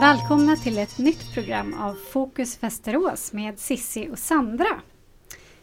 Välkomna 0.00 0.56
till 0.56 0.78
ett 0.78 0.98
nytt 0.98 1.34
program 1.34 1.74
av 1.74 1.96
Fokus 2.12 2.62
Västerås 2.62 3.32
med 3.32 3.58
Sissi 3.58 4.08
och 4.12 4.18
Sandra. 4.18 4.80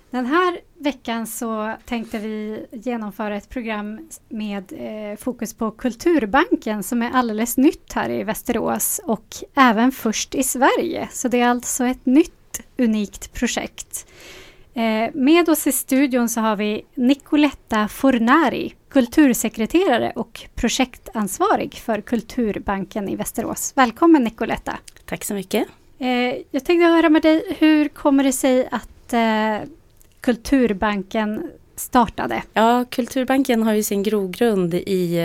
Den 0.10 0.26
här 0.26 0.60
veckan 0.79 1.28
så 1.28 1.74
tänkte 1.86 2.20
vi 2.20 2.65
genomföra 2.71 3.38
ett 3.38 3.50
program 3.50 4.10
med 4.29 4.73
eh, 4.73 5.18
fokus 5.18 5.54
på 5.54 5.71
Kulturbanken 5.71 6.84
som 6.84 7.02
är 7.02 7.12
alldeles 7.12 7.58
nytt 7.58 7.94
här 7.94 8.10
i 8.10 8.23
Västerås 8.23 9.02
och 9.04 9.36
även 9.55 9.92
först 9.92 10.36
i 10.36 10.44
Sverige. 10.44 11.10
Så 11.12 11.28
det 11.28 11.40
är 11.40 11.48
alltså 11.48 11.86
ett 11.86 12.06
nytt 12.06 12.62
unikt 12.78 13.34
projekt. 13.34 14.08
Eh, 14.78 15.09
med 15.14 15.50
oss 15.50 15.68
i 15.68 15.71
studion 15.71 16.30
så 16.30 16.41
har 16.41 16.55
vi 16.55 16.86
Nicoletta 16.96 17.88
Fornari, 17.88 18.73
kultursekreterare 18.89 20.12
och 20.16 20.41
projektansvarig 20.55 21.73
för 21.73 22.02
Kulturbanken 22.02 23.09
i 23.09 23.16
Västerås. 23.16 23.73
Välkommen 23.76 24.23
Nicoletta! 24.23 24.77
Tack 25.05 25.23
så 25.23 25.34
mycket! 25.34 25.67
Eh, 26.00 26.08
jag 26.52 26.66
tänkte 26.66 26.86
höra 26.86 27.09
med 27.09 27.22
dig, 27.22 27.55
hur 27.59 27.88
kommer 27.88 28.23
det 28.23 28.31
sig 28.31 28.67
att 28.72 29.13
eh, 29.13 29.70
Kulturbanken 30.22 31.52
startade? 31.75 32.44
Ja, 32.53 32.86
Kulturbanken 32.89 33.64
har 33.64 33.73
ju 33.73 33.84
sin 33.84 34.03
grogrund 34.03 34.73
i 34.73 35.17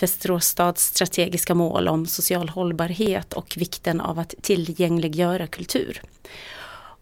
Västerås 0.00 0.44
stads 0.44 0.84
strategiska 0.84 1.54
mål 1.54 1.88
om 1.88 2.06
social 2.06 2.48
hållbarhet 2.48 3.32
och 3.32 3.54
vikten 3.56 4.00
av 4.00 4.18
att 4.18 4.34
tillgängliggöra 4.42 5.46
kultur. 5.46 6.00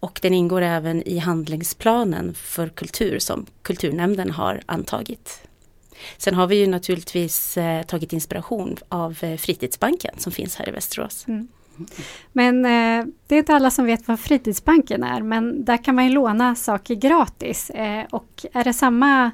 Och 0.03 0.19
den 0.23 0.35
ingår 0.35 0.63
även 0.63 1.03
i 1.03 1.19
handlingsplanen 1.19 2.35
för 2.35 2.69
kultur 2.69 3.19
som 3.19 3.47
kulturnämnden 3.63 4.31
har 4.31 4.63
antagit. 4.67 5.41
Sen 6.17 6.35
har 6.35 6.47
vi 6.47 6.57
ju 6.57 6.67
naturligtvis 6.67 7.57
eh, 7.57 7.83
tagit 7.83 8.13
inspiration 8.13 8.77
av 8.89 9.19
eh, 9.21 9.37
Fritidsbanken 9.37 10.15
som 10.19 10.33
finns 10.33 10.57
här 10.57 10.69
i 10.69 10.73
Västerås. 10.73 11.25
Mm. 11.29 11.49
Men 12.33 12.65
eh, 12.65 13.07
det 13.27 13.35
är 13.35 13.39
inte 13.39 13.55
alla 13.55 13.71
som 13.71 13.85
vet 13.85 14.09
vad 14.09 14.21
Fritidsbanken 14.21 15.03
är, 15.03 15.23
men 15.23 15.65
där 15.65 15.85
kan 15.85 15.95
man 15.95 16.07
ju 16.07 16.13
låna 16.13 16.55
saker 16.55 16.95
gratis. 16.95 17.71
Eh, 17.71 18.05
och 18.11 18.47
är 18.53 18.65
det 18.65 18.73
samma 18.73 19.31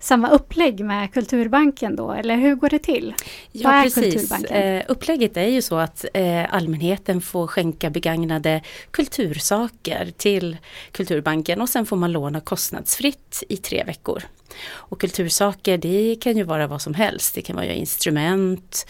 samma 0.00 0.30
upplägg 0.30 0.84
med 0.84 1.12
Kulturbanken 1.12 1.96
då, 1.96 2.12
eller 2.12 2.36
hur 2.36 2.54
går 2.54 2.68
det 2.68 2.78
till? 2.78 3.14
Ja, 3.52 3.70
Vad 3.70 3.82
precis. 3.82 4.04
Kulturbanken? 4.04 4.56
Eh, 4.56 4.84
upplägget 4.88 5.36
är 5.36 5.46
ju 5.46 5.62
så 5.62 5.76
att 5.76 6.04
eh, 6.14 6.54
allmänheten 6.54 7.20
får 7.20 7.46
skänka 7.46 7.90
begagnade 7.90 8.62
kultursaker 8.90 10.12
till 10.16 10.56
Kulturbanken 10.92 11.60
och 11.60 11.68
sen 11.68 11.86
får 11.86 11.96
man 11.96 12.12
låna 12.12 12.40
kostnadsfritt 12.40 13.42
i 13.48 13.56
tre 13.56 13.84
veckor. 13.84 14.22
Och 14.70 15.00
kultursaker 15.00 15.78
det 15.78 16.16
kan 16.20 16.36
ju 16.36 16.42
vara 16.42 16.66
vad 16.66 16.82
som 16.82 16.94
helst, 16.94 17.34
det 17.34 17.42
kan 17.42 17.56
vara 17.56 17.66
instrument, 17.66 18.86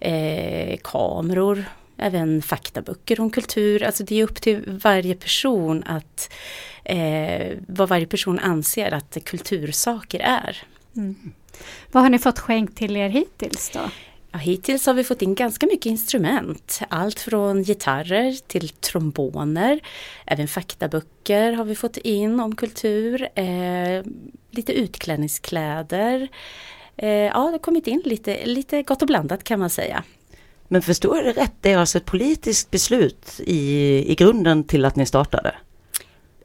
eh, 0.00 0.78
kameror, 0.82 1.64
även 2.02 2.42
faktaböcker 2.42 3.20
om 3.20 3.30
kultur. 3.30 3.82
Alltså 3.82 4.04
det 4.04 4.20
är 4.20 4.24
upp 4.24 4.42
till 4.42 4.78
varje 4.82 5.14
person 5.14 5.84
att 5.84 6.32
eh, 6.84 7.58
vad 7.68 7.88
varje 7.88 8.06
person 8.06 8.38
anser 8.38 8.92
att 8.94 9.16
kultursaker 9.24 10.20
är. 10.20 10.56
Mm. 10.96 11.32
Vad 11.92 12.02
har 12.02 12.10
ni 12.10 12.18
fått 12.18 12.38
skänkt 12.38 12.76
till 12.76 12.96
er 12.96 13.08
hittills 13.08 13.70
då? 13.70 13.80
Ja, 14.32 14.38
hittills 14.38 14.86
har 14.86 14.94
vi 14.94 15.04
fått 15.04 15.22
in 15.22 15.34
ganska 15.34 15.66
mycket 15.66 15.86
instrument. 15.86 16.80
Allt 16.88 17.20
från 17.20 17.62
gitarrer 17.62 18.32
till 18.46 18.68
tromboner. 18.68 19.80
Även 20.26 20.48
faktaböcker 20.48 21.52
har 21.52 21.64
vi 21.64 21.74
fått 21.74 21.96
in 21.96 22.40
om 22.40 22.56
kultur. 22.56 23.28
Eh, 23.34 24.04
lite 24.50 24.72
utklädningskläder. 24.72 26.28
Eh, 26.96 27.08
ja, 27.08 27.44
det 27.44 27.50
har 27.50 27.58
kommit 27.58 27.86
in 27.86 28.02
lite, 28.04 28.46
lite 28.46 28.82
gott 28.82 29.02
och 29.02 29.08
blandat 29.08 29.44
kan 29.44 29.60
man 29.60 29.70
säga. 29.70 30.04
Men 30.72 30.82
förstår 30.82 31.16
jag 31.16 31.24
det 31.24 31.40
rätt, 31.40 31.52
det 31.60 31.72
är 31.72 31.78
alltså 31.78 31.98
ett 31.98 32.04
politiskt 32.04 32.70
beslut 32.70 33.40
i, 33.46 34.04
i 34.12 34.14
grunden 34.14 34.64
till 34.64 34.84
att 34.84 34.96
ni 34.96 35.06
startade? 35.06 35.54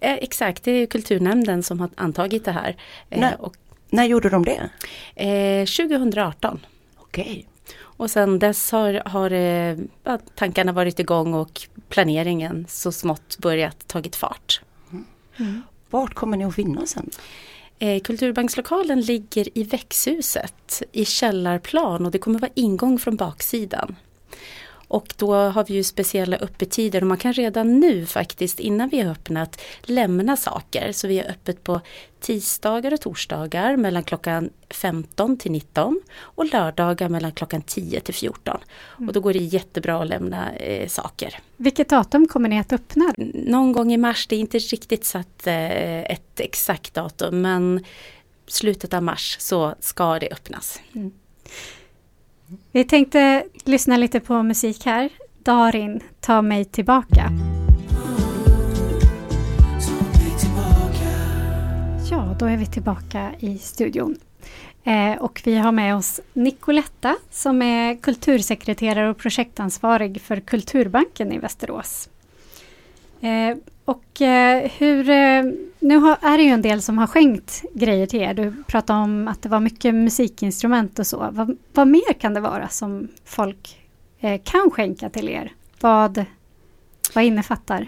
Eh, 0.02 0.14
exakt, 0.14 0.64
det 0.64 0.72
är 0.72 0.86
kulturnämnden 0.86 1.64
som 1.64 1.80
har 1.80 1.90
antagit 1.96 2.46
det 2.46 2.52
här. 2.52 2.76
Eh, 3.10 3.20
när, 3.20 3.42
och, 3.42 3.56
när 3.90 4.06
gjorde 4.06 4.30
de 4.30 4.46
det? 4.46 4.70
Eh, 5.16 5.66
2018. 5.88 6.66
Okej. 6.98 7.48
Och 7.80 8.12
sen 8.12 8.40
dess 8.40 8.72
har, 8.72 9.02
har 9.06 9.32
eh, 9.32 9.78
tankarna 10.36 10.72
varit 10.72 11.00
igång 11.00 11.34
och 11.34 11.62
planeringen 11.90 12.66
så 12.70 12.92
smått 12.92 13.38
börjat 13.38 13.88
tagit 13.88 14.16
fart. 14.16 14.62
Mm. 14.92 15.06
Mm. 15.38 15.62
Vart 15.90 16.14
kommer 16.14 16.38
ni 16.38 16.46
att 16.46 16.56
finnas 16.56 16.90
sen? 16.90 17.10
Eh, 17.80 18.02
Kulturbankslokalen 18.02 19.02
ligger 19.02 19.58
i 19.58 19.64
växthuset 19.64 20.84
i 20.92 21.06
källarplan 21.06 22.06
och 22.06 22.12
det 22.12 22.20
kommer 22.20 22.40
vara 22.40 22.52
ingång 22.56 23.00
från 23.00 23.16
baksidan. 23.16 23.96
Och 24.88 25.14
då 25.18 25.36
har 25.36 25.66
vi 25.66 25.74
ju 25.74 25.84
speciella 25.84 26.38
öppettider 26.38 27.02
och 27.02 27.08
man 27.08 27.18
kan 27.18 27.34
redan 27.34 27.80
nu 27.80 28.06
faktiskt 28.06 28.60
innan 28.60 28.90
vi 28.90 29.02
har 29.02 29.12
öppnat 29.12 29.62
lämna 29.82 30.38
saker. 30.38 30.92
Så 30.92 31.08
vi 31.08 31.20
är 31.20 31.30
öppet 31.30 31.64
på 31.64 31.82
tisdagar 32.20 32.94
och 32.94 33.02
torsdagar 33.02 33.78
mellan 33.78 34.04
klockan 34.04 34.50
15 34.70 35.38
till 35.38 35.52
19 35.52 36.02
och 36.20 36.54
lördagar 36.54 37.10
mellan 37.10 37.32
klockan 37.32 37.62
10 37.62 38.00
till 38.00 38.14
14. 38.14 38.58
Mm. 38.98 39.08
Och 39.08 39.14
då 39.14 39.20
går 39.20 39.34
det 39.34 39.40
jättebra 39.40 40.02
att 40.02 40.08
lämna 40.08 40.56
eh, 40.56 40.88
saker. 40.88 41.40
Vilket 41.58 41.90
datum 41.90 42.28
kommer 42.28 42.50
ni 42.50 42.60
att 42.60 42.74
öppna? 42.74 43.14
Någon 43.34 43.72
gång 43.72 43.94
i 43.94 43.98
mars, 43.98 44.28
det 44.28 44.36
är 44.36 44.40
inte 44.40 44.58
riktigt 44.58 45.06
satt 45.06 45.48
eh, 45.48 46.12
ett 46.12 46.40
exakt 46.40 46.94
datum 46.94 47.42
men 47.42 47.86
slutet 48.48 48.94
av 48.94 49.04
mars 49.04 49.38
så 49.40 49.76
ska 49.80 50.20
det 50.20 50.30
öppnas. 50.32 50.80
Mm. 50.96 51.12
Vi 52.72 52.84
tänkte 52.84 53.44
lyssna 53.66 53.98
lite 53.98 54.20
på 54.20 54.44
musik 54.44 54.86
här. 54.86 55.10
Darin, 55.44 56.00
ta 56.20 56.42
mig 56.42 56.66
tillbaka. 56.66 57.32
Ja, 62.12 62.36
då 62.40 62.46
är 62.46 62.58
vi 62.58 62.66
tillbaka 62.66 63.32
i 63.40 63.58
studion. 63.58 64.16
Eh, 64.84 65.22
och 65.22 65.42
vi 65.46 65.56
har 65.56 65.72
med 65.72 65.96
oss 65.96 66.22
Nicoletta 66.34 67.16
som 67.32 67.62
är 67.62 67.96
kultursekreterare 67.96 69.10
och 69.10 69.18
projektansvarig 69.18 70.22
för 70.22 70.40
Kulturbanken 70.40 71.32
i 71.32 71.38
Västerås. 71.38 72.10
Eh, 73.22 73.58
och 73.86 74.22
eh, 74.22 74.72
hur, 74.78 75.10
eh, 75.10 75.44
nu 75.80 75.98
har, 75.98 76.18
är 76.22 76.38
det 76.38 76.44
ju 76.44 76.50
en 76.50 76.62
del 76.62 76.82
som 76.82 76.98
har 76.98 77.08
skänkt 77.08 77.64
grejer 77.74 78.08
till 78.08 78.22
er. 78.22 78.34
Du 78.34 78.64
pratade 78.68 79.00
om 79.00 79.28
att 79.28 79.42
det 79.42 79.50
var 79.50 79.60
mycket 79.60 79.96
musikinstrument 79.96 81.00
och 81.00 81.08
så. 81.08 81.28
Vad, 81.32 81.58
vad 81.74 81.88
mer 81.88 82.14
kan 82.14 82.34
det 82.34 82.40
vara 82.40 82.68
som 82.68 83.08
folk 83.26 83.80
eh, 84.20 84.42
kan 84.44 84.72
skänka 84.72 85.10
till 85.10 85.30
er? 85.30 85.54
Vad, 85.82 86.26
vad 87.16 87.24
innefattar 87.24 87.88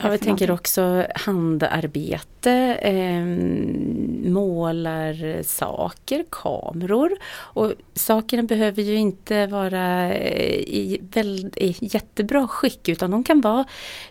Ja, 0.00 0.10
jag 0.10 0.20
tänker 0.20 0.50
också 0.50 1.06
handarbete, 1.14 2.52
eh, 2.74 3.24
målarsaker, 4.30 6.24
kameror. 6.30 7.10
Och 7.30 7.72
sakerna 7.94 8.42
behöver 8.42 8.82
ju 8.82 8.94
inte 8.94 9.46
vara 9.46 10.14
eh, 10.14 10.54
i, 10.54 11.00
väl, 11.12 11.50
i 11.56 11.76
jättebra 11.80 12.48
skick 12.48 12.88
utan 12.88 13.10
de 13.10 13.24
kan 13.24 13.40
vara, 13.40 13.64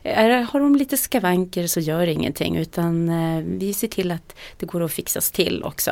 är, 0.04 0.30
har 0.30 0.60
de 0.60 0.76
lite 0.76 0.98
skavanker 0.98 1.68
så 1.68 1.80
gör 1.80 2.08
ingenting 2.08 2.58
utan 2.58 3.10
eh, 3.10 3.44
vi 3.46 3.74
ser 3.74 3.88
till 3.88 4.12
att 4.12 4.36
det 4.58 4.66
går 4.66 4.84
att 4.84 4.92
fixas 4.92 5.32
till 5.32 5.64
också. 5.64 5.92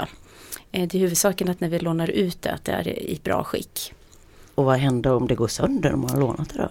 Eh, 0.71 0.87
det 0.87 0.97
är 0.97 0.99
huvudsaken 0.99 1.49
att 1.49 1.59
när 1.59 1.69
vi 1.69 1.79
lånar 1.79 2.09
ut 2.09 2.41
det 2.41 2.51
att 2.51 2.65
det 2.65 2.71
är 2.71 2.87
i 2.87 3.19
bra 3.23 3.43
skick. 3.43 3.93
Och 4.55 4.65
vad 4.65 4.77
händer 4.77 5.13
om 5.13 5.27
det 5.27 5.35
går 5.35 5.47
sönder 5.47 5.93
om 5.93 6.01
man 6.01 6.09
har 6.09 6.19
lånat 6.19 6.49
det 6.49 6.57
då? 6.57 6.69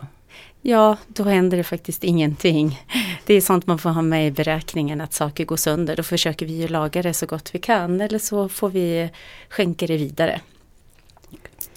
Ja, 0.66 0.96
då 1.08 1.24
händer 1.24 1.56
det 1.56 1.64
faktiskt 1.64 2.04
ingenting. 2.04 2.80
Det 3.26 3.34
är 3.34 3.40
sånt 3.40 3.66
man 3.66 3.78
får 3.78 3.90
ha 3.90 4.02
med 4.02 4.26
i 4.26 4.30
beräkningen 4.30 5.00
att 5.00 5.12
saker 5.12 5.44
går 5.44 5.56
sönder. 5.56 5.96
Då 5.96 6.02
försöker 6.02 6.46
vi 6.46 6.52
ju 6.52 6.68
laga 6.68 7.02
det 7.02 7.14
så 7.14 7.26
gott 7.26 7.54
vi 7.54 7.58
kan 7.58 8.00
eller 8.00 8.18
så 8.18 8.48
får 8.48 8.68
vi 8.68 9.10
skänka 9.48 9.86
det 9.86 9.96
vidare. 9.96 10.40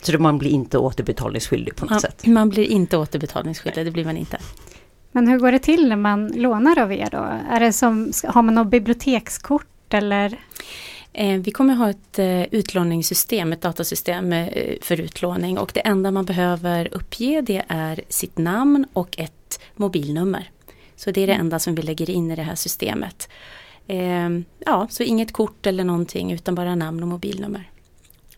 Så 0.02 0.20
man 0.20 0.38
blir 0.38 0.50
inte 0.50 0.78
återbetalningsskyldig 0.78 1.76
på 1.76 1.86
något 1.86 1.92
man, 1.92 2.00
sätt? 2.00 2.26
Man 2.28 2.50
blir 2.50 2.64
inte 2.64 2.98
återbetalningsskyldig, 2.98 3.86
det 3.86 3.92
blir 3.92 4.06
man 4.06 4.18
inte. 4.18 4.38
Men 5.12 5.28
hur 5.28 5.40
går 5.40 5.52
det 5.52 5.60
till 5.60 5.90
när 5.90 5.96
man 5.96 6.28
lånar 6.28 6.80
av 6.80 6.94
er 6.94 7.10
då? 7.12 7.28
Är 7.50 7.60
det 7.60 7.74
som, 7.74 8.12
har 8.24 8.42
man 8.42 8.56
något 8.56 8.68
bibliotekskort 8.68 9.94
eller? 9.94 10.40
Eh, 11.20 11.40
vi 11.40 11.52
kommer 11.52 11.74
ha 11.74 11.90
ett 11.90 12.20
eh, 12.20 12.44
utlåningssystem, 12.44 13.54
ett 13.54 13.62
datasystem 13.62 14.34
eh, 14.34 14.74
för 14.82 15.02
utlåning 15.02 15.58
och 15.58 15.72
det 15.74 15.80
enda 15.80 16.12
man 16.12 16.26
behöver 16.26 16.96
uppge 16.96 17.42
det 17.42 17.64
är 17.68 18.02
sitt 18.10 18.38
namn 18.38 18.86
och 18.94 19.20
ett 19.20 19.60
mobilnummer. 19.76 20.52
Så 20.96 21.12
det 21.12 21.22
är 21.22 21.28
det 21.28 21.34
mm. 21.34 21.46
enda 21.46 21.60
som 21.60 21.76
vi 21.76 21.82
lägger 21.82 22.10
in 22.10 22.32
i 22.32 22.36
det 22.36 22.42
här 22.42 22.56
systemet. 22.56 23.30
Ja, 24.66 24.88
så 24.90 25.04
inget 25.04 25.34
kort 25.34 25.66
eller 25.66 25.84
någonting 25.84 26.32
utan 26.32 26.56
bara 26.56 26.76
namn 26.76 27.04
och 27.04 27.10
mobilnummer. 27.10 27.72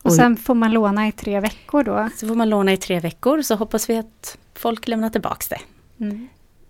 Och 0.02 0.12
sen 0.12 0.36
får 0.36 0.54
man 0.54 0.72
låna 0.72 1.08
i 1.08 1.12
tre 1.12 1.40
veckor 1.40 1.84
då? 1.84 2.08
Så 2.16 2.28
får 2.28 2.34
man 2.34 2.50
låna 2.50 2.72
i 2.72 2.76
tre 2.76 3.00
veckor 3.00 3.42
så 3.42 3.54
hoppas 3.54 3.90
vi 3.90 3.96
att 3.96 4.38
folk 4.54 4.88
lämnar 4.88 5.10
tillbaks 5.10 5.48
det. 5.48 5.60
Mm. 6.00 6.28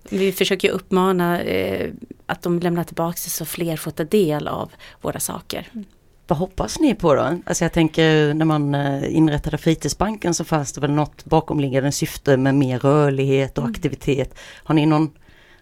Vi 0.09 0.31
försöker 0.31 0.69
uppmana 0.69 1.41
eh, 1.41 1.91
att 2.25 2.41
de 2.41 2.59
lämnar 2.59 2.83
tillbaks 2.83 3.23
det 3.23 3.29
så 3.29 3.45
fler 3.45 3.77
får 3.77 3.91
ta 3.91 4.03
del 4.03 4.47
av 4.47 4.71
våra 5.01 5.19
saker. 5.19 5.67
Mm. 5.73 5.85
Vad 6.31 6.37
hoppas 6.37 6.79
ni 6.79 6.95
på 6.95 7.15
då? 7.15 7.37
Alltså 7.45 7.65
jag 7.65 7.73
tänker 7.73 8.33
när 8.33 8.45
man 8.45 8.75
eh, 8.75 9.15
inrättade 9.15 9.57
fritidsbanken 9.57 10.33
så 10.33 10.43
fanns 10.43 10.73
det 10.73 10.81
väl 10.81 10.91
något 10.91 11.25
bakomliggande 11.25 11.91
syfte 11.91 12.37
med 12.37 12.55
mer 12.55 12.79
rörlighet 12.79 13.57
och 13.57 13.63
mm. 13.63 13.71
aktivitet. 13.71 14.35
Har 14.63 14.75
ni 14.75 14.85
någon, 14.85 15.11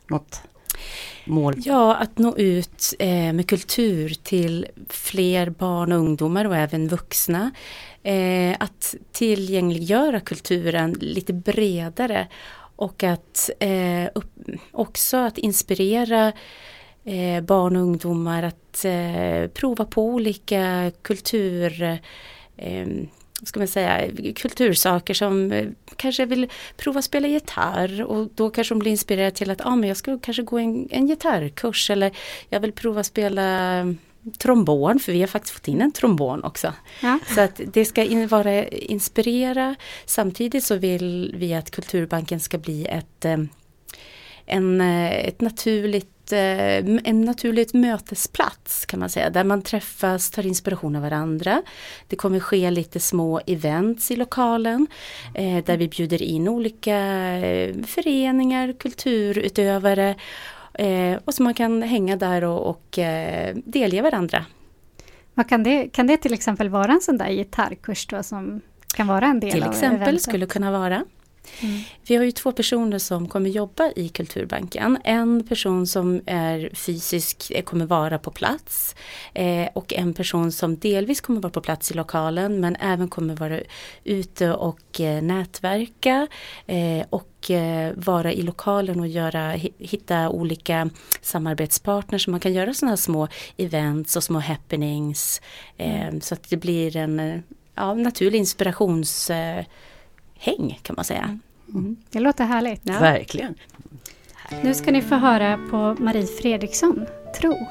något 0.09 0.41
mål? 1.25 1.53
Ja, 1.57 1.95
att 1.95 2.17
nå 2.17 2.37
ut 2.37 2.93
eh, 2.99 3.33
med 3.33 3.49
kultur 3.49 4.13
till 4.23 4.67
fler 4.89 5.49
barn 5.49 5.91
och 5.91 5.99
ungdomar 5.99 6.45
och 6.45 6.55
även 6.55 6.87
vuxna. 6.87 7.51
Eh, 8.03 8.55
att 8.59 8.95
tillgängliggöra 9.11 10.19
kulturen 10.19 10.91
lite 10.99 11.33
bredare 11.33 12.27
och 12.75 13.03
att 13.03 13.49
eh, 13.59 14.09
upp, 14.15 14.33
också 14.71 15.17
att 15.17 15.37
inspirera 15.37 16.33
eh, 17.03 17.41
barn 17.41 17.75
och 17.75 17.81
ungdomar 17.81 18.43
att 18.43 18.85
eh, 18.85 19.47
prova 19.53 19.85
på 19.85 20.05
olika 20.05 20.91
kultur 21.01 21.99
eh, 22.57 22.87
ska 23.43 23.59
man 23.59 23.67
säga, 23.67 24.11
kultursaker 24.35 25.13
som 25.13 25.51
eh, 25.51 25.67
kanske 25.95 26.25
vill 26.25 26.47
prova 26.77 27.01
spela 27.01 27.27
gitarr 27.27 28.03
och 28.03 28.29
då 28.35 28.49
kanske 28.49 28.73
de 28.73 28.79
blir 28.79 28.91
inspirerade 28.91 29.31
till 29.31 29.51
att 29.51 29.65
ah, 29.65 29.75
men 29.75 29.89
jag 29.89 29.97
ska 29.97 30.19
kanske 30.19 30.43
gå 30.43 30.57
en, 30.57 30.87
en 30.91 31.07
gitarrkurs 31.07 31.89
eller 31.89 32.11
jag 32.49 32.59
vill 32.59 32.71
prova 32.71 33.03
spela 33.03 33.95
trombon, 34.37 34.99
för 34.99 35.11
vi 35.11 35.19
har 35.19 35.27
faktiskt 35.27 35.53
fått 35.53 35.67
in 35.67 35.81
en 35.81 35.91
trombon 35.91 36.43
också. 36.43 36.73
Ja. 37.01 37.19
Så 37.35 37.41
att 37.41 37.61
det 37.73 37.85
ska 37.85 38.03
in, 38.03 38.27
vara 38.27 38.67
inspirera. 38.67 39.75
Samtidigt 40.05 40.63
så 40.63 40.75
vill 40.75 41.35
vi 41.37 41.53
att 41.53 41.71
Kulturbanken 41.71 42.39
ska 42.39 42.57
bli 42.57 42.85
ett, 42.85 43.25
eh, 43.25 43.37
en, 44.45 44.81
eh, 44.81 45.27
ett 45.27 45.41
naturligt 45.41 46.18
eh, 46.31 46.77
en 47.03 47.21
naturligt 47.21 47.73
mötesplats 47.73 48.85
kan 48.85 48.99
man 48.99 49.09
säga, 49.09 49.29
där 49.29 49.43
man 49.43 49.61
träffas, 49.61 50.31
tar 50.31 50.45
inspiration 50.45 50.95
av 50.95 51.01
varandra. 51.01 51.61
Det 52.07 52.15
kommer 52.15 52.39
ske 52.39 52.71
lite 52.71 52.99
små 52.99 53.39
events 53.47 54.11
i 54.11 54.15
lokalen 54.15 54.87
där 55.63 55.77
vi 55.77 55.87
bjuder 55.87 56.21
in 56.21 56.47
olika 56.47 56.95
föreningar, 57.85 58.73
kulturutövare 58.79 60.15
Eh, 60.79 61.19
och 61.25 61.33
så 61.33 61.43
man 61.43 61.53
kan 61.53 61.81
hänga 61.81 62.15
där 62.15 62.43
och, 62.43 62.69
och 62.69 62.99
eh, 62.99 63.55
delge 63.65 64.01
varandra. 64.01 64.45
Vad 65.33 65.49
kan, 65.49 65.63
det, 65.63 65.89
kan 65.89 66.07
det 66.07 66.17
till 66.17 66.33
exempel 66.33 66.69
vara 66.69 66.91
en 66.91 67.01
sån 67.01 67.17
där 67.17 67.29
gitarrkurs 67.29 68.07
då 68.07 68.23
som 68.23 68.61
kan 68.95 69.07
vara 69.07 69.25
en 69.25 69.39
del 69.39 69.51
till 69.51 69.63
av 69.63 69.71
Till 69.71 69.73
exempel 69.73 70.19
skulle 70.19 70.45
kunna 70.45 70.71
vara. 70.71 71.05
Mm. 71.61 71.81
Vi 72.07 72.15
har 72.15 72.23
ju 72.23 72.31
två 72.31 72.51
personer 72.51 72.99
som 72.99 73.27
kommer 73.27 73.49
jobba 73.49 73.91
i 73.95 74.09
Kulturbanken. 74.09 74.97
En 75.03 75.47
person 75.47 75.87
som 75.87 76.21
är 76.25 76.69
fysisk 76.73 77.51
eh, 77.55 77.63
kommer 77.63 77.85
vara 77.85 78.19
på 78.19 78.31
plats 78.31 78.95
eh, 79.33 79.67
och 79.73 79.93
en 79.93 80.13
person 80.13 80.51
som 80.51 80.77
delvis 80.77 81.21
kommer 81.21 81.41
vara 81.41 81.51
på 81.51 81.61
plats 81.61 81.91
i 81.91 81.93
lokalen 81.93 82.59
men 82.59 82.75
även 82.75 83.07
kommer 83.07 83.35
vara 83.35 83.59
ute 84.03 84.53
och 84.53 85.01
eh, 85.01 85.21
nätverka 85.21 86.27
eh, 86.67 87.05
och 87.09 87.51
eh, 87.51 87.93
vara 87.95 88.33
i 88.33 88.41
lokalen 88.41 88.99
och 88.99 89.07
göra, 89.07 89.51
hitta 89.79 90.29
olika 90.29 90.89
samarbetspartners 91.21 92.25
så 92.25 92.31
man 92.31 92.39
kan 92.39 92.53
göra 92.53 92.73
sådana 92.73 92.91
här 92.91 92.97
små 92.97 93.27
events 93.57 94.15
och 94.15 94.23
små 94.23 94.39
happenings 94.39 95.41
eh, 95.77 96.07
mm. 96.07 96.21
så 96.21 96.33
att 96.33 96.49
det 96.49 96.57
blir 96.57 96.97
en 96.97 97.43
ja, 97.75 97.93
naturlig 97.93 98.39
inspirationshäng 100.39 100.79
kan 100.81 100.95
man 100.95 101.05
säga. 101.05 101.39
Mm. 101.73 101.95
Det 102.09 102.19
låter 102.19 102.45
härligt. 102.45 102.81
Ja. 102.83 102.99
Verkligen. 102.99 103.55
Nu 104.63 104.73
ska 104.73 104.91
ni 104.91 105.01
få 105.01 105.15
höra 105.15 105.59
på 105.69 105.95
Marie 105.99 106.27
Fredriksson, 106.27 107.05
Tro. 107.41 107.67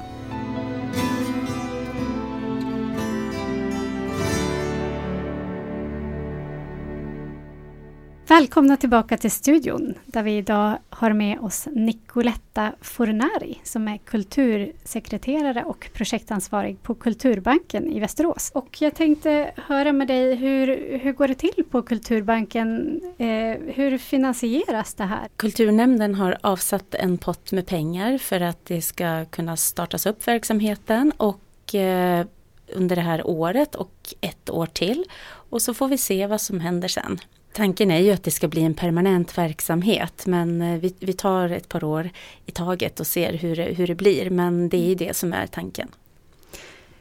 Välkomna 8.29 8.77
tillbaka 8.77 9.17
till 9.17 9.31
studion 9.31 9.93
där 10.05 10.23
vi 10.23 10.37
idag 10.37 10.77
har 10.89 11.13
med 11.13 11.39
oss 11.39 11.67
Nicoletta 11.71 12.71
Fornari 12.81 13.59
som 13.63 13.87
är 13.87 13.97
kultursekreterare 13.97 15.63
och 15.63 15.89
projektansvarig 15.93 16.83
på 16.83 16.95
Kulturbanken 16.95 17.91
i 17.91 17.99
Västerås. 17.99 18.51
Och 18.53 18.81
jag 18.81 18.95
tänkte 18.95 19.51
höra 19.55 19.93
med 19.93 20.07
dig, 20.07 20.35
hur, 20.35 20.97
hur 20.99 21.13
går 21.13 21.27
det 21.27 21.35
till 21.35 21.63
på 21.71 21.81
Kulturbanken? 21.81 23.01
Eh, 23.17 23.27
hur 23.75 23.97
finansieras 23.97 24.93
det 24.93 25.03
här? 25.03 25.27
Kulturnämnden 25.35 26.15
har 26.15 26.37
avsatt 26.41 26.95
en 26.95 27.17
pott 27.17 27.51
med 27.51 27.67
pengar 27.67 28.17
för 28.17 28.41
att 28.41 28.65
det 28.65 28.81
ska 28.81 29.25
kunna 29.25 29.57
startas 29.57 30.05
upp 30.05 30.27
verksamheten 30.27 31.11
och 31.17 31.75
eh, 31.75 32.25
under 32.73 32.95
det 32.95 33.01
här 33.01 33.27
året 33.27 33.75
och 33.75 34.13
ett 34.21 34.49
år 34.49 34.65
till. 34.65 35.05
Och 35.25 35.61
så 35.61 35.73
får 35.73 35.87
vi 35.87 35.97
se 35.97 36.27
vad 36.27 36.41
som 36.41 36.59
händer 36.59 36.87
sen. 36.87 37.19
Tanken 37.59 37.91
är 37.91 37.99
ju 37.99 38.11
att 38.11 38.23
det 38.23 38.31
ska 38.31 38.47
bli 38.47 38.61
en 38.61 38.73
permanent 38.73 39.37
verksamhet 39.37 40.25
men 40.25 40.61
eh, 40.61 40.79
vi, 40.79 40.95
vi 40.99 41.13
tar 41.13 41.49
ett 41.49 41.69
par 41.69 41.83
år 41.83 42.09
i 42.45 42.51
taget 42.51 42.99
och 42.99 43.07
ser 43.07 43.33
hur 43.33 43.55
det, 43.55 43.63
hur 43.63 43.87
det 43.87 43.95
blir 43.95 44.29
men 44.29 44.69
det 44.69 44.91
är 44.91 44.95
det 44.95 45.15
som 45.15 45.33
är 45.33 45.47
tanken. 45.47 45.87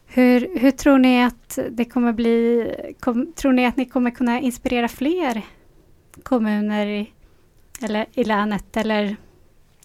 Hur, 0.06 0.58
hur 0.58 0.70
tror 0.70 0.98
ni 0.98 1.24
att 1.24 1.58
det 1.70 1.84
kommer 1.84 2.12
bli? 2.12 2.66
Kom, 3.00 3.32
tror 3.32 3.52
ni 3.52 3.66
att 3.66 3.76
ni 3.76 3.84
kommer 3.84 4.10
kunna 4.10 4.40
inspirera 4.40 4.88
fler 4.88 5.42
kommuner 6.22 6.86
i, 6.86 7.10
eller 7.82 8.06
i 8.12 8.24
länet 8.24 8.76
eller 8.76 9.16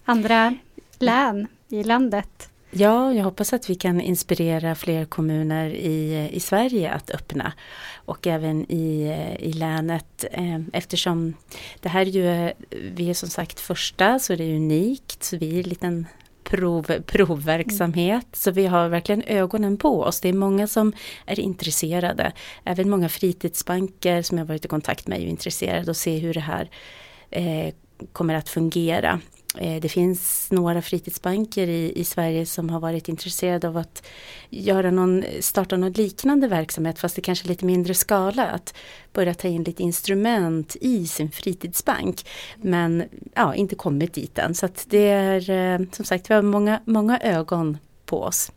andra 0.05 0.55
län 0.99 1.47
i 1.69 1.83
landet? 1.83 2.49
Ja, 2.75 3.13
jag 3.13 3.23
hoppas 3.23 3.53
att 3.53 3.69
vi 3.69 3.75
kan 3.75 4.01
inspirera 4.01 4.75
fler 4.75 5.05
kommuner 5.05 5.69
i, 5.69 6.29
i 6.31 6.39
Sverige 6.39 6.91
att 6.91 7.11
öppna 7.11 7.53
och 7.95 8.27
även 8.27 8.71
i, 8.71 9.15
i 9.39 9.53
länet 9.53 10.25
eh, 10.31 10.59
eftersom 10.73 11.33
det 11.79 11.89
här 11.89 12.01
är 12.01 12.05
ju, 12.05 12.27
eh, 12.27 12.51
vi 12.69 13.09
är 13.09 13.13
som 13.13 13.29
sagt 13.29 13.59
första 13.59 14.19
så 14.19 14.35
det 14.35 14.43
är 14.43 14.55
unikt 14.55 15.23
så 15.23 15.37
vi 15.37 15.55
är 15.55 15.63
en 15.63 15.69
liten 15.69 16.07
prov, 16.43 17.01
provverksamhet. 17.05 18.27
Så 18.33 18.51
vi 18.51 18.65
har 18.65 18.89
verkligen 18.89 19.23
ögonen 19.23 19.77
på 19.77 20.01
oss. 20.01 20.21
Det 20.21 20.29
är 20.29 20.33
många 20.33 20.67
som 20.67 20.93
är 21.25 21.39
intresserade. 21.39 22.31
Även 22.63 22.89
många 22.89 23.09
fritidsbanker 23.09 24.21
som 24.21 24.37
jag 24.37 24.45
varit 24.45 24.65
i 24.65 24.67
kontakt 24.67 25.07
med 25.07 25.21
är 25.21 25.25
intresserade 25.25 25.91
och 25.91 25.97
se 25.97 26.17
hur 26.17 26.33
det 26.33 26.39
här 26.39 26.69
eh, 27.29 27.73
kommer 28.11 28.33
att 28.33 28.49
fungera. 28.49 29.19
Eh, 29.57 29.81
det 29.81 29.89
finns 29.89 30.51
några 30.51 30.81
fritidsbanker 30.81 31.67
i, 31.67 31.93
i 31.95 32.03
Sverige 32.03 32.45
som 32.45 32.69
har 32.69 32.79
varit 32.79 33.09
intresserade 33.09 33.67
av 33.67 33.77
att 33.77 34.03
göra 34.49 34.91
någon, 34.91 35.23
starta 35.39 35.77
någon 35.77 35.91
liknande 35.91 36.47
verksamhet 36.47 36.99
fast 36.99 37.15
det 37.15 37.21
kanske 37.21 37.45
är 37.45 37.49
lite 37.49 37.65
mindre 37.65 37.93
skala. 37.93 38.45
Att 38.45 38.73
börja 39.13 39.33
ta 39.33 39.47
in 39.47 39.63
lite 39.63 39.83
instrument 39.83 40.75
i 40.81 41.07
sin 41.07 41.31
fritidsbank. 41.31 42.25
Men 42.57 43.03
ja, 43.33 43.55
inte 43.55 43.75
kommit 43.75 44.13
dit 44.13 44.37
än. 44.37 44.55
Så 44.55 44.65
att 44.65 44.85
det 44.89 45.07
är 45.07 45.49
eh, 45.49 45.87
som 45.91 46.05
sagt, 46.05 46.29
vi 46.29 46.33
har 46.33 46.41
många, 46.41 46.81
många 46.85 47.19
ögon 47.19 47.77
på 48.05 48.21
oss. 48.21 48.51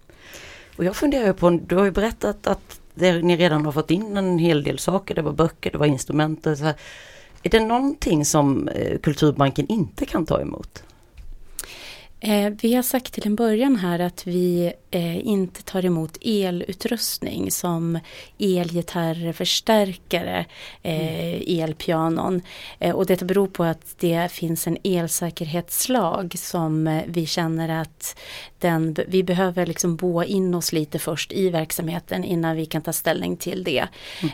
Och 0.77 0.85
jag 0.85 0.97
funderar 0.97 1.33
på, 1.33 1.51
du 1.51 1.77
har 1.77 1.85
ju 1.85 1.91
berättat 1.91 2.47
att 2.47 2.81
det, 2.95 3.23
ni 3.23 3.37
redan 3.37 3.65
har 3.65 3.73
fått 3.73 3.91
in 3.91 4.17
en 4.17 4.39
hel 4.39 4.63
del 4.63 4.79
saker. 4.79 5.15
Det 5.15 5.23
var 5.23 5.33
böcker, 5.33 5.71
det 5.71 5.79
var 5.79 5.87
instrument. 5.87 6.45
Så 6.45 6.65
här. 6.65 6.75
Är 7.47 7.51
det 7.51 7.61
någonting 7.61 8.25
som 8.25 8.69
eh, 8.69 8.99
Kulturbanken 8.99 9.67
inte 9.69 10.07
kan 10.07 10.27
ta 10.27 10.41
emot? 10.41 10.83
Eh, 12.21 12.53
vi 12.63 12.75
har 12.75 12.83
sagt 12.83 13.13
till 13.13 13.27
en 13.27 13.37
början 13.37 13.77
här 13.77 13.99
att 13.99 14.27
vi 14.27 14.73
eh, 14.91 15.27
inte 15.27 15.63
tar 15.63 15.85
emot 15.85 16.19
elutrustning 16.21 17.51
som 17.51 17.99
elgitarrer, 18.39 19.33
förstärkare, 19.33 20.47
mm. 20.83 21.43
elpianon. 21.63 22.43
Och 22.95 23.07
detta 23.07 23.25
beror 23.25 23.47
på 23.47 23.65
att 23.65 23.95
det 23.99 24.33
finns 24.33 24.67
en 24.67 24.79
elsäkerhetslag 24.83 26.35
som 26.39 27.03
vi 27.07 27.27
känner 27.27 27.81
att 27.83 28.19
den, 28.59 28.97
vi 29.09 29.23
behöver 29.23 29.67
liksom 29.67 29.97
boa 29.97 30.25
in 30.25 30.55
oss 30.55 30.73
lite 30.73 30.99
först 30.99 31.33
i 31.33 31.51
verksamheten 31.51 32.25
innan 32.25 32.57
vi 32.57 32.67
kan 32.67 32.83
ta 32.83 32.93
ställning 32.93 33.37
till 33.37 33.65
det. 33.65 33.87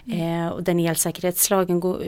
Mm. 0.07 0.53
Och 0.53 0.63
den 0.63 0.81
elsäkerhetslagen 0.81 1.81
går 1.81 2.03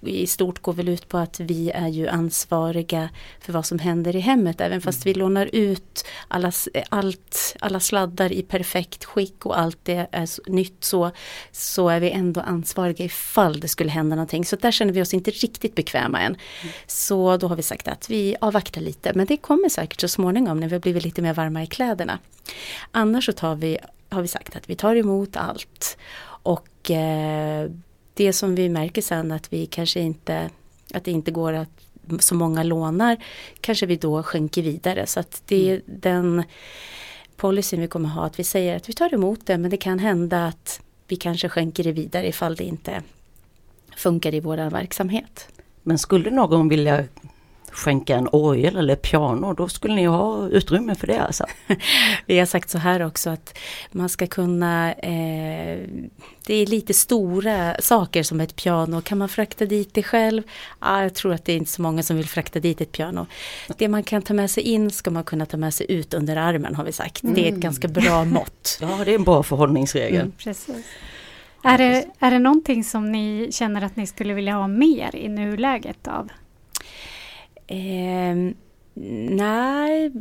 i 0.00 0.26
stort 0.26 0.62
går 0.62 0.72
väl 0.72 0.88
ut 0.88 1.08
på 1.08 1.18
att 1.18 1.40
vi 1.40 1.70
är 1.70 1.88
ju 1.88 2.08
ansvariga 2.08 3.08
för 3.40 3.52
vad 3.52 3.66
som 3.66 3.78
händer 3.78 4.16
i 4.16 4.20
hemmet. 4.20 4.60
Även 4.60 4.80
fast 4.80 5.06
vi 5.06 5.14
lånar 5.14 5.50
ut 5.52 6.04
alla, 6.28 6.52
allt, 6.88 7.56
alla 7.60 7.80
sladdar 7.80 8.32
i 8.32 8.42
perfekt 8.42 9.04
skick 9.04 9.46
och 9.46 9.58
allt 9.58 9.78
det 9.82 10.08
är 10.12 10.50
nytt 10.50 10.84
så, 10.84 11.10
så 11.52 11.88
är 11.88 12.00
vi 12.00 12.10
ändå 12.10 12.40
ansvariga 12.40 13.04
ifall 13.04 13.60
det 13.60 13.68
skulle 13.68 13.90
hända 13.90 14.16
någonting. 14.16 14.44
Så 14.44 14.56
där 14.56 14.70
känner 14.70 14.92
vi 14.92 15.02
oss 15.02 15.14
inte 15.14 15.30
riktigt 15.30 15.74
bekväma 15.74 16.20
än. 16.20 16.36
Mm. 16.62 16.74
Så 16.86 17.36
då 17.36 17.48
har 17.48 17.56
vi 17.56 17.62
sagt 17.62 17.88
att 17.88 18.10
vi 18.10 18.36
avvaktar 18.40 18.80
lite 18.80 19.12
men 19.14 19.26
det 19.26 19.36
kommer 19.36 19.68
säkert 19.68 20.00
så 20.00 20.08
småningom 20.08 20.60
när 20.60 20.68
vi 20.68 20.74
har 20.74 20.80
blivit 20.80 21.04
lite 21.04 21.22
mer 21.22 21.34
varma 21.34 21.62
i 21.62 21.66
kläderna. 21.66 22.18
Annars 22.92 23.26
så 23.26 23.32
tar 23.32 23.54
vi, 23.54 23.78
har 24.08 24.22
vi 24.22 24.28
sagt 24.28 24.56
att 24.56 24.70
vi 24.70 24.76
tar 24.76 24.96
emot 24.96 25.36
allt. 25.36 25.98
Och 26.42 26.90
eh, 26.90 27.70
det 28.18 28.32
som 28.32 28.54
vi 28.54 28.68
märker 28.68 29.02
sen 29.02 29.32
att 29.32 29.52
vi 29.52 29.66
kanske 29.66 30.00
inte, 30.00 30.50
att 30.94 31.04
det 31.04 31.10
inte 31.10 31.30
går 31.30 31.52
att 31.52 31.68
så 32.18 32.34
många 32.34 32.62
lånar, 32.62 33.16
kanske 33.60 33.86
vi 33.86 33.96
då 33.96 34.22
skänker 34.22 34.62
vidare. 34.62 35.06
Så 35.06 35.20
att 35.20 35.42
det 35.46 35.70
är 35.70 35.72
mm. 35.72 35.82
den 35.86 36.42
policyn 37.36 37.80
vi 37.80 37.88
kommer 37.88 38.08
ha 38.08 38.24
att 38.26 38.38
vi 38.38 38.44
säger 38.44 38.76
att 38.76 38.88
vi 38.88 38.92
tar 38.92 39.14
emot 39.14 39.46
det 39.46 39.58
men 39.58 39.70
det 39.70 39.76
kan 39.76 39.98
hända 39.98 40.46
att 40.46 40.80
vi 41.08 41.16
kanske 41.16 41.48
skänker 41.48 41.84
det 41.84 41.92
vidare 41.92 42.28
ifall 42.28 42.56
det 42.56 42.64
inte 42.64 43.02
funkar 43.96 44.34
i 44.34 44.40
vår 44.40 44.70
verksamhet. 44.70 45.48
Men 45.82 45.98
skulle 45.98 46.30
någon 46.30 46.68
vilja 46.68 47.04
skänka 47.72 48.16
en 48.16 48.28
orgel 48.32 48.76
eller 48.76 48.96
piano, 48.96 49.52
då 49.52 49.68
skulle 49.68 49.94
ni 49.94 50.04
ha 50.04 50.48
utrymme 50.48 50.94
för 50.94 51.06
det 51.06 51.18
alltså? 51.18 51.46
Vi 52.26 52.38
har 52.38 52.46
sagt 52.46 52.70
så 52.70 52.78
här 52.78 53.06
också 53.06 53.30
att 53.30 53.58
man 53.92 54.08
ska 54.08 54.26
kunna, 54.26 54.92
eh, 54.92 55.78
det 56.46 56.54
är 56.54 56.66
lite 56.66 56.94
stora 56.94 57.76
saker 57.80 58.22
som 58.22 58.40
ett 58.40 58.56
piano, 58.56 59.00
kan 59.00 59.18
man 59.18 59.28
frakta 59.28 59.64
dit 59.64 59.94
det 59.94 60.02
själv? 60.02 60.42
Ah, 60.78 61.02
jag 61.02 61.14
tror 61.14 61.34
att 61.34 61.44
det 61.44 61.52
är 61.52 61.56
inte 61.56 61.70
så 61.70 61.82
många 61.82 62.02
som 62.02 62.16
vill 62.16 62.28
frakta 62.28 62.60
dit 62.60 62.80
ett 62.80 62.92
piano. 62.92 63.26
Det 63.76 63.88
man 63.88 64.02
kan 64.02 64.22
ta 64.22 64.34
med 64.34 64.50
sig 64.50 64.62
in 64.62 64.90
ska 64.90 65.10
man 65.10 65.24
kunna 65.24 65.46
ta 65.46 65.56
med 65.56 65.74
sig 65.74 65.86
ut 65.88 66.14
under 66.14 66.36
armen 66.36 66.74
har 66.74 66.84
vi 66.84 66.92
sagt. 66.92 67.22
Mm. 67.22 67.34
Det 67.34 67.40
är 67.40 67.44
ett 67.44 67.48
mm. 67.48 67.60
ganska 67.60 67.88
bra 67.88 68.24
mått. 68.38 68.78
Ja, 68.80 69.00
det 69.04 69.10
är 69.10 69.14
en 69.14 69.24
bra 69.24 69.42
förhållningsregel. 69.42 70.20
Mm, 70.20 70.32
precis. 70.38 70.86
Är 71.62 71.78
det, 71.78 72.06
är 72.18 72.30
det 72.30 72.38
någonting 72.38 72.84
som 72.84 73.12
ni 73.12 73.48
känner 73.52 73.82
att 73.82 73.96
ni 73.96 74.06
skulle 74.06 74.34
vilja 74.34 74.54
ha 74.54 74.68
mer 74.68 75.16
i 75.16 75.28
nuläget 75.28 76.08
av? 76.08 76.28
Eh, 77.68 78.54
nej, 79.30 80.12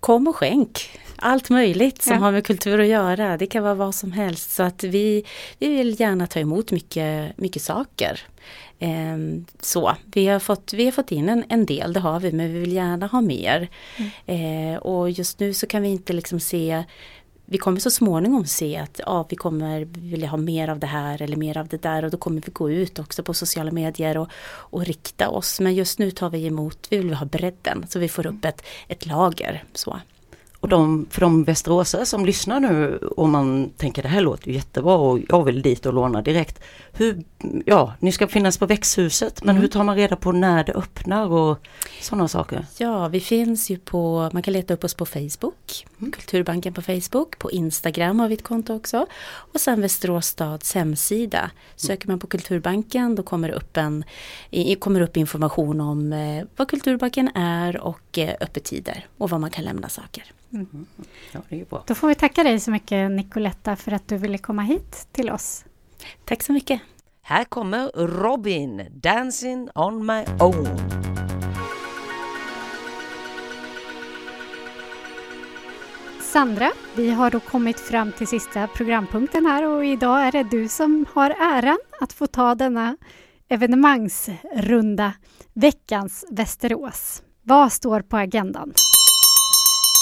kom 0.00 0.28
och 0.28 0.36
skänk. 0.36 0.90
Allt 1.16 1.50
möjligt 1.50 2.02
som 2.02 2.12
ja. 2.12 2.18
har 2.18 2.32
med 2.32 2.46
kultur 2.46 2.80
att 2.80 2.86
göra. 2.86 3.36
Det 3.36 3.46
kan 3.46 3.62
vara 3.62 3.74
vad 3.74 3.94
som 3.94 4.12
helst. 4.12 4.50
Så 4.50 4.62
att 4.62 4.84
vi, 4.84 5.24
vi 5.58 5.68
vill 5.68 6.00
gärna 6.00 6.26
ta 6.26 6.40
emot 6.40 6.70
mycket, 6.70 7.38
mycket 7.38 7.62
saker. 7.62 8.20
Eh, 8.78 9.16
så, 9.60 9.96
vi 10.04 10.26
har, 10.26 10.38
fått, 10.38 10.72
vi 10.72 10.84
har 10.84 10.92
fått 10.92 11.12
in 11.12 11.28
en, 11.28 11.44
en 11.48 11.66
del, 11.66 11.92
det 11.92 12.00
har 12.00 12.20
vi, 12.20 12.32
men 12.32 12.52
vi 12.52 12.60
vill 12.60 12.72
gärna 12.72 13.06
ha 13.06 13.20
mer. 13.20 13.68
Mm. 13.96 14.72
Eh, 14.74 14.78
och 14.78 15.10
just 15.10 15.40
nu 15.40 15.54
så 15.54 15.66
kan 15.66 15.82
vi 15.82 15.88
inte 15.88 16.12
liksom 16.12 16.40
se 16.40 16.84
vi 17.46 17.58
kommer 17.58 17.80
så 17.80 17.90
småningom 17.90 18.46
se 18.46 18.76
att 18.76 19.00
ja, 19.06 19.26
vi 19.28 19.36
kommer 19.36 19.84
vilja 19.84 20.28
ha 20.28 20.36
mer 20.36 20.68
av 20.68 20.78
det 20.78 20.86
här 20.86 21.22
eller 21.22 21.36
mer 21.36 21.58
av 21.58 21.68
det 21.68 21.82
där 21.82 22.04
och 22.04 22.10
då 22.10 22.16
kommer 22.16 22.42
vi 22.46 22.52
gå 22.52 22.70
ut 22.70 22.98
också 22.98 23.22
på 23.22 23.34
sociala 23.34 23.70
medier 23.70 24.16
och, 24.16 24.28
och 24.46 24.86
rikta 24.86 25.28
oss. 25.28 25.60
Men 25.60 25.74
just 25.74 25.98
nu 25.98 26.10
tar 26.10 26.30
vi 26.30 26.46
emot, 26.46 26.86
vi 26.90 26.96
vill 26.96 27.14
ha 27.14 27.26
bredden 27.26 27.86
så 27.88 27.98
vi 27.98 28.08
får 28.08 28.26
upp 28.26 28.44
ett, 28.44 28.62
ett 28.88 29.06
lager. 29.06 29.64
Så. 29.74 30.00
Och 30.60 30.68
de, 30.68 31.06
för 31.10 31.20
de 31.20 31.44
västeråsare 31.44 32.06
som 32.06 32.26
lyssnar 32.26 32.60
nu 32.60 32.96
och 32.96 33.28
man 33.28 33.70
tänker 33.76 34.02
det 34.02 34.08
här 34.08 34.20
låter 34.20 34.48
ju 34.48 34.54
jättebra 34.54 34.94
och 34.94 35.20
jag 35.28 35.44
vill 35.44 35.62
dit 35.62 35.86
och 35.86 35.94
låna 35.94 36.22
direkt. 36.22 36.60
Hur, 36.92 37.24
ja, 37.64 37.94
ni 38.00 38.12
ska 38.12 38.28
finnas 38.28 38.58
på 38.58 38.66
växthuset 38.66 39.44
men 39.44 39.50
mm. 39.50 39.62
hur 39.62 39.68
tar 39.68 39.84
man 39.84 39.96
reda 39.96 40.16
på 40.16 40.32
när 40.32 40.64
det 40.64 40.72
öppnar 40.72 41.32
och 41.32 41.66
sådana 42.00 42.28
saker? 42.28 42.66
Ja, 42.78 43.08
vi 43.08 43.20
finns 43.20 43.70
ju 43.70 43.78
på, 43.78 44.30
man 44.32 44.42
kan 44.42 44.52
leta 44.52 44.74
upp 44.74 44.84
oss 44.84 44.94
på 44.94 45.06
Facebook, 45.06 45.86
mm. 45.98 46.12
Kulturbanken 46.12 46.74
på 46.74 46.82
Facebook, 46.82 47.38
på 47.38 47.50
Instagram 47.50 48.20
har 48.20 48.28
vi 48.28 48.34
ett 48.34 48.44
konto 48.44 48.76
också. 48.76 49.06
Och 49.52 49.60
sen 49.60 49.80
Västerås 49.80 50.26
stads 50.26 50.74
hemsida. 50.74 51.50
Söker 51.76 52.08
man 52.08 52.18
på 52.18 52.26
Kulturbanken 52.26 53.14
då 53.14 53.22
kommer 53.22 53.48
det 53.48 53.54
upp, 53.54 53.76
en, 53.76 54.04
kommer 54.78 55.00
upp 55.00 55.16
information 55.16 55.80
om 55.80 56.12
eh, 56.12 56.44
vad 56.56 56.68
Kulturbanken 56.68 57.30
är 57.34 57.80
och 57.80 58.18
eh, 58.18 58.34
öppettider 58.40 59.06
och 59.18 59.30
var 59.30 59.38
man 59.38 59.50
kan 59.50 59.64
lämna 59.64 59.88
saker. 59.88 60.32
Mm. 60.60 60.86
Ja, 61.32 61.40
det 61.48 61.60
är 61.60 61.64
bra. 61.64 61.84
Då 61.86 61.94
får 61.94 62.08
vi 62.08 62.14
tacka 62.14 62.42
dig 62.42 62.60
så 62.60 62.70
mycket 62.70 63.10
Nicoletta 63.10 63.76
för 63.76 63.92
att 63.92 64.08
du 64.08 64.16
ville 64.16 64.38
komma 64.38 64.62
hit 64.62 65.08
till 65.12 65.30
oss. 65.30 65.64
Tack 66.24 66.42
så 66.42 66.52
mycket. 66.52 66.80
Här 67.22 67.44
kommer 67.44 67.90
Robin, 68.06 68.86
Dancing 68.90 69.68
on 69.74 70.06
my 70.06 70.24
own. 70.40 70.68
Sandra, 76.20 76.72
vi 76.96 77.10
har 77.10 77.30
då 77.30 77.40
kommit 77.40 77.80
fram 77.80 78.12
till 78.12 78.26
sista 78.26 78.66
programpunkten 78.66 79.46
här 79.46 79.62
och 79.62 79.84
idag 79.84 80.20
är 80.20 80.32
det 80.32 80.42
du 80.42 80.68
som 80.68 81.06
har 81.12 81.30
äran 81.30 81.78
att 82.00 82.12
få 82.12 82.26
ta 82.26 82.54
denna 82.54 82.96
evenemangsrunda 83.48 85.12
Veckans 85.54 86.24
Västerås. 86.30 87.22
Vad 87.42 87.72
står 87.72 88.00
på 88.00 88.16
agendan? 88.16 88.72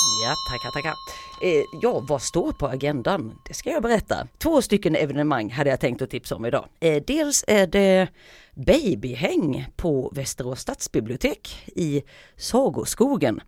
Ja, 0.04 0.34
tackar, 0.48 0.70
tackar. 0.70 0.94
Eh, 1.42 1.64
ja, 1.82 2.00
vad 2.08 2.22
står 2.22 2.52
på 2.52 2.66
agendan? 2.66 3.38
Det 3.48 3.54
ska 3.54 3.70
jag 3.70 3.82
berätta. 3.82 4.26
Två 4.38 4.62
stycken 4.62 4.96
evenemang 4.96 5.50
hade 5.50 5.70
jag 5.70 5.80
tänkt 5.80 6.02
att 6.02 6.10
tipsa 6.10 6.36
om 6.36 6.44
idag. 6.44 6.68
Eh, 6.80 7.02
dels 7.06 7.44
är 7.46 7.66
det 7.66 8.08
babyhäng 8.54 9.66
på 9.76 10.12
Västerås 10.14 10.60
stadsbibliotek 10.60 11.64
i 11.66 12.02
Sagoskogen 12.36 13.40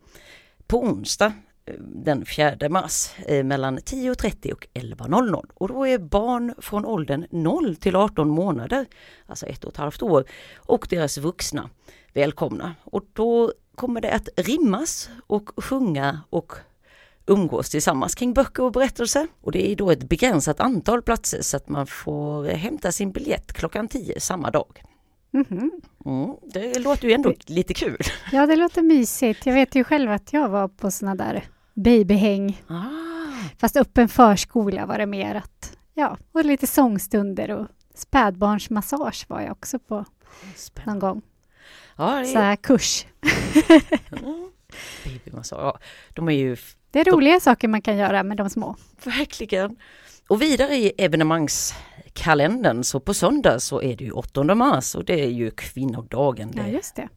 på 0.67 0.83
onsdag 0.83 1.33
eh, 1.67 1.75
den 1.81 2.27
4 2.27 2.69
mars 2.69 3.11
eh, 3.27 3.45
mellan 3.45 3.79
10.30 3.79 4.53
och 4.53 4.67
11.00 4.75 5.45
och 5.55 5.69
då 5.69 5.87
är 5.87 5.99
barn 5.99 6.55
från 6.59 6.85
åldern 6.85 7.27
0 7.31 7.77
till 7.77 7.97
18 7.97 8.29
månader, 8.29 8.87
alltså 9.27 9.47
ett 9.47 9.65
och 9.65 9.73
ett 9.73 9.77
halvt 9.77 10.03
år, 10.03 10.25
och 10.57 10.87
deras 10.91 11.19
vuxna 11.19 11.71
välkomna. 12.13 12.75
Och 12.85 13.05
då 13.13 13.53
kommer 13.77 14.01
det 14.01 14.13
att 14.13 14.29
rimmas 14.37 15.11
och 15.27 15.51
sjunga 15.65 16.21
och 16.31 16.53
umgås 17.27 17.71
tillsammans 17.71 18.15
kring 18.15 18.35
böcker 18.35 18.63
och 18.63 18.73
berättelser. 18.73 19.29
Och 19.41 19.53
det 19.53 19.73
är 19.73 19.77
då 19.77 19.91
ett 19.91 20.09
begränsat 20.09 20.61
antal 20.61 21.03
platser 21.03 21.43
så 21.43 21.57
att 21.57 21.69
man 21.69 21.87
får 21.87 22.45
hämta 22.45 22.93
sin 22.93 23.13
biljett 23.13 23.53
klockan 23.53 23.89
10 23.89 24.21
samma 24.21 24.51
dag. 24.51 24.83
Mm-hmm. 25.33 25.71
Mm, 26.05 26.37
det 26.43 26.79
låter 26.79 27.09
ju 27.09 27.15
ändå 27.15 27.35
lite 27.47 27.75
kul. 27.75 27.99
Ja, 28.33 28.47
det 28.47 28.57
låter 28.57 28.83
mysigt. 28.83 29.47
Jag 29.47 29.55
vet 29.55 29.75
ju 29.75 29.85
själv 29.85 30.11
att 30.11 30.33
jag 30.33 30.49
var 30.49 30.69
på 30.69 30.91
såna 30.91 31.15
där 31.15 31.45
babyhäng. 31.75 32.63
Ah. 32.69 32.85
Fast 33.59 33.77
öppen 33.77 34.09
förskola 34.09 34.87
var 34.87 34.99
det 34.99 35.07
mer 35.07 35.35
att, 35.35 35.77
ja, 35.95 36.17
och 36.33 36.45
lite 36.45 36.67
sångstunder 36.67 37.51
och 37.51 37.67
spädbarnsmassage 37.95 39.27
var 39.29 39.41
jag 39.41 39.53
också 39.53 39.79
på 39.79 40.05
Spännande. 40.57 41.07
någon 41.07 41.15
gång. 41.15 41.23
Ja, 41.97 42.05
det 42.05 42.21
är... 42.21 42.25
Så 42.25 42.39
här 42.39 42.57
kurs. 42.57 43.07
mm. 44.13 44.51
Babymassage, 45.05 45.61
ja, 45.61 45.79
de 46.15 46.29
är 46.29 46.33
ju... 46.33 46.57
Det 46.91 47.01
är 47.01 47.05
roliga 47.05 47.35
de... 47.35 47.41
saker 47.41 47.69
man 47.69 47.83
kan 47.83 47.97
göra 47.97 48.23
med 48.23 48.37
de 48.37 48.51
små. 48.51 48.77
Verkligen. 49.05 49.77
Och 50.29 50.43
vidare 50.43 50.75
i 50.75 50.93
evenemangskalendern 50.99 52.85
så 52.85 53.01
på 53.01 53.15
söndag 53.15 53.61
så 53.61 53.83
är 53.83 53.97
det 53.97 54.05
ju 54.05 54.11
8 54.11 54.55
mars 54.55 54.95
och 54.95 55.05
det 55.05 55.21
är 55.25 55.31
ju 55.31 55.51
kvinnodagen. 55.51 56.53
Ja, 56.57 56.67
just 56.67 56.97
det. 56.97 57.09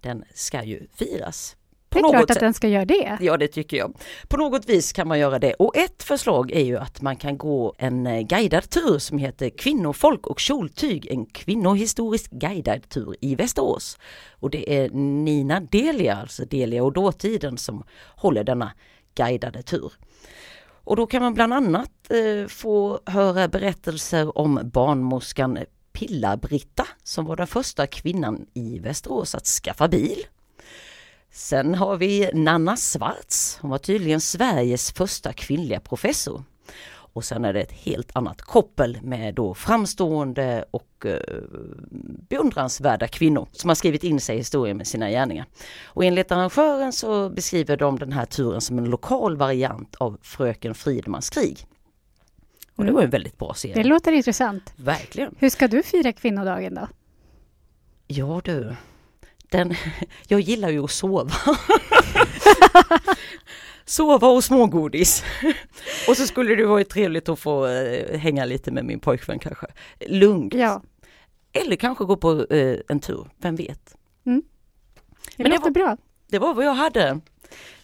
Den 0.00 0.24
ska 0.34 0.62
ju 0.62 0.86
firas 0.94 1.56
det 2.02 2.08
är 2.08 2.10
klart 2.10 2.30
att 2.30 2.40
den 2.40 2.54
ska 2.54 2.68
göra 2.68 2.84
det. 2.84 3.18
Ja, 3.20 3.36
det 3.36 3.48
tycker 3.48 3.76
jag. 3.76 3.96
På 4.28 4.36
något 4.36 4.68
vis 4.68 4.92
kan 4.92 5.08
man 5.08 5.18
göra 5.18 5.38
det. 5.38 5.54
Och 5.54 5.76
ett 5.76 6.02
förslag 6.02 6.50
är 6.50 6.64
ju 6.64 6.78
att 6.78 7.02
man 7.02 7.16
kan 7.16 7.38
gå 7.38 7.74
en 7.78 8.06
eh, 8.06 8.20
guidad 8.20 8.70
tur 8.70 8.98
som 8.98 9.18
heter 9.18 9.50
Kvinnofolk 9.50 10.26
och 10.26 10.40
kjoltyg, 10.40 11.06
en 11.10 11.26
kvinnohistorisk 11.26 12.30
guidad 12.30 12.88
tur 12.88 13.16
i 13.20 13.34
Västerås. 13.34 13.98
Och 14.30 14.50
det 14.50 14.76
är 14.76 14.90
Nina 14.90 15.60
Delia, 15.60 16.16
alltså 16.16 16.44
Delia 16.44 16.84
och 16.84 16.92
dåtiden, 16.92 17.58
som 17.58 17.84
håller 18.16 18.44
denna 18.44 18.72
guidade 19.14 19.62
tur. 19.62 19.92
Och 20.84 20.96
då 20.96 21.06
kan 21.06 21.22
man 21.22 21.34
bland 21.34 21.54
annat 21.54 21.90
eh, 22.10 22.48
få 22.48 23.00
höra 23.06 23.48
berättelser 23.48 24.38
om 24.38 24.60
barnmorskan 24.64 25.58
Pilla-Britta 25.92 26.86
som 27.02 27.24
var 27.24 27.36
den 27.36 27.46
första 27.46 27.86
kvinnan 27.86 28.46
i 28.54 28.78
Västerås 28.78 29.34
att 29.34 29.46
skaffa 29.46 29.88
bil. 29.88 30.24
Sen 31.36 31.74
har 31.74 31.96
vi 31.96 32.30
Nanna 32.34 32.76
Svarts. 32.76 33.58
Hon 33.60 33.70
var 33.70 33.78
tydligen 33.78 34.20
Sveriges 34.20 34.92
första 34.92 35.32
kvinnliga 35.32 35.80
professor. 35.80 36.42
Och 36.88 37.24
sen 37.24 37.44
är 37.44 37.52
det 37.52 37.60
ett 37.60 37.72
helt 37.72 38.16
annat 38.16 38.42
koppel 38.42 38.98
med 39.02 39.34
då 39.34 39.54
framstående 39.54 40.64
och 40.70 41.06
eh, 41.06 41.20
beundransvärda 42.28 43.08
kvinnor 43.08 43.48
som 43.52 43.70
har 43.70 43.74
skrivit 43.74 44.04
in 44.04 44.20
sig 44.20 44.34
i 44.34 44.38
historien 44.38 44.76
med 44.76 44.86
sina 44.86 45.10
gärningar. 45.10 45.46
Och 45.84 46.04
enligt 46.04 46.32
arrangören 46.32 46.92
så 46.92 47.28
beskriver 47.28 47.76
de 47.76 47.98
den 47.98 48.12
här 48.12 48.26
turen 48.26 48.60
som 48.60 48.78
en 48.78 48.84
lokal 48.84 49.36
variant 49.36 49.94
av 49.94 50.18
Fröken 50.22 50.74
Fridmans 50.74 51.30
krig. 51.30 51.66
Och 52.76 52.84
det 52.84 52.92
var 52.92 53.02
en 53.02 53.10
väldigt 53.10 53.38
bra 53.38 53.54
serie. 53.54 53.74
Det 53.74 53.84
låter 53.84 54.12
intressant. 54.12 54.72
Verkligen. 54.76 55.34
Hur 55.38 55.50
ska 55.50 55.68
du 55.68 55.82
fira 55.82 56.12
kvinnodagen 56.12 56.74
då? 56.74 56.88
Ja 58.06 58.40
du, 58.44 58.76
den, 59.50 59.74
jag 60.28 60.40
gillar 60.40 60.70
ju 60.70 60.84
att 60.84 60.90
sova. 60.90 61.34
sova 63.84 64.28
och 64.28 64.44
smågodis. 64.44 65.24
och 66.08 66.16
så 66.16 66.26
skulle 66.26 66.54
det 66.54 66.66
varit 66.66 66.88
trevligt 66.88 67.28
att 67.28 67.38
få 67.38 67.66
eh, 67.66 68.18
hänga 68.18 68.44
lite 68.44 68.70
med 68.70 68.84
min 68.84 69.00
pojkvän 69.00 69.38
kanske. 69.38 69.66
Lugnt. 70.06 70.54
Ja. 70.54 70.82
Eller 71.52 71.76
kanske 71.76 72.04
gå 72.04 72.16
på 72.16 72.46
eh, 72.50 72.78
en 72.88 73.00
tur, 73.00 73.28
vem 73.38 73.56
vet. 73.56 73.96
Mm. 74.26 74.42
Det 75.36 75.42
Men 75.42 75.52
det 75.52 75.58
var, 75.58 75.70
bra. 75.70 75.96
Det 76.26 76.38
var 76.38 76.54
vad 76.54 76.64
jag 76.64 76.74
hade. 76.74 77.20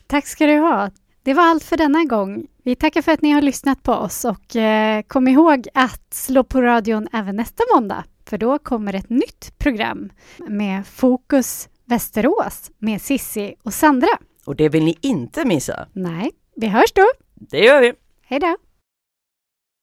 Tack 0.06 0.26
ska 0.26 0.46
du 0.46 0.58
ha. 0.58 0.90
Det 1.22 1.34
var 1.34 1.42
allt 1.42 1.64
för 1.64 1.76
denna 1.76 2.04
gång. 2.04 2.46
Vi 2.64 2.76
tackar 2.76 3.02
för 3.02 3.12
att 3.12 3.22
ni 3.22 3.30
har 3.30 3.42
lyssnat 3.42 3.82
på 3.82 3.92
oss 3.92 4.24
och 4.24 4.56
eh, 4.56 5.02
kom 5.02 5.28
ihåg 5.28 5.68
att 5.74 6.14
slå 6.14 6.44
på 6.44 6.62
radion 6.62 7.08
även 7.12 7.36
nästa 7.36 7.62
måndag 7.74 8.04
för 8.24 8.38
då 8.38 8.58
kommer 8.58 8.94
ett 8.94 9.10
nytt 9.10 9.58
program 9.58 10.12
med 10.38 10.86
Fokus 10.86 11.68
Västerås 11.84 12.70
med 12.78 13.02
Sissi 13.02 13.54
och 13.62 13.74
Sandra. 13.74 14.08
Och 14.44 14.56
det 14.56 14.68
vill 14.68 14.84
ni 14.84 14.98
inte 15.00 15.44
missa. 15.44 15.88
Nej, 15.92 16.30
vi 16.56 16.66
hörs 16.66 16.92
då. 16.92 17.06
Det 17.34 17.64
gör 17.64 17.80
vi. 17.80 17.92
Hej 18.22 18.40
då! 18.40 18.56